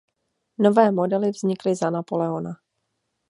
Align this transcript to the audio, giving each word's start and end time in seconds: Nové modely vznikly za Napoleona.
Nové 0.57 0.91
modely 0.91 1.29
vznikly 1.31 1.75
za 1.75 1.89
Napoleona. 1.89 2.55